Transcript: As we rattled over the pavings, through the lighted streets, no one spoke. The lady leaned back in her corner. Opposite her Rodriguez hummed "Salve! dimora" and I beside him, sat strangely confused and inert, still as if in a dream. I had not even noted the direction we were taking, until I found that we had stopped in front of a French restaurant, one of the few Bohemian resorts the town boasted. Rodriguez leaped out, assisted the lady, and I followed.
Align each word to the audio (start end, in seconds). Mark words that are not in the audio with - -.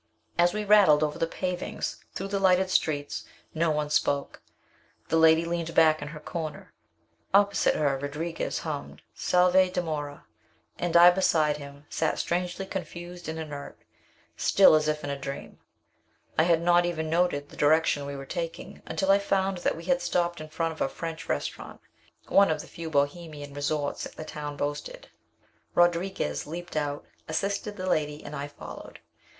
As 0.35 0.51
we 0.51 0.65
rattled 0.65 1.03
over 1.03 1.19
the 1.19 1.27
pavings, 1.27 2.03
through 2.15 2.29
the 2.29 2.39
lighted 2.39 2.71
streets, 2.71 3.25
no 3.53 3.69
one 3.69 3.91
spoke. 3.91 4.41
The 5.09 5.15
lady 5.15 5.45
leaned 5.45 5.75
back 5.75 6.01
in 6.01 6.07
her 6.07 6.19
corner. 6.19 6.73
Opposite 7.35 7.75
her 7.75 7.99
Rodriguez 7.99 8.57
hummed 8.65 9.03
"Salve! 9.13 9.71
dimora" 9.71 10.23
and 10.79 10.97
I 10.97 11.11
beside 11.11 11.57
him, 11.57 11.85
sat 11.87 12.17
strangely 12.17 12.65
confused 12.65 13.29
and 13.29 13.37
inert, 13.37 13.77
still 14.35 14.73
as 14.73 14.87
if 14.87 15.03
in 15.03 15.11
a 15.11 15.19
dream. 15.19 15.59
I 16.35 16.45
had 16.45 16.63
not 16.63 16.83
even 16.87 17.07
noted 17.07 17.49
the 17.49 17.55
direction 17.55 18.07
we 18.07 18.15
were 18.15 18.25
taking, 18.25 18.81
until 18.87 19.11
I 19.11 19.19
found 19.19 19.59
that 19.59 19.77
we 19.77 19.83
had 19.85 20.01
stopped 20.01 20.41
in 20.41 20.49
front 20.49 20.71
of 20.71 20.81
a 20.81 20.89
French 20.89 21.29
restaurant, 21.29 21.79
one 22.27 22.49
of 22.49 22.61
the 22.61 22.67
few 22.67 22.89
Bohemian 22.89 23.53
resorts 23.53 24.05
the 24.05 24.25
town 24.25 24.57
boasted. 24.57 25.09
Rodriguez 25.75 26.47
leaped 26.47 26.75
out, 26.75 27.05
assisted 27.27 27.77
the 27.77 27.85
lady, 27.87 28.23
and 28.25 28.35
I 28.35 28.47
followed. 28.47 28.97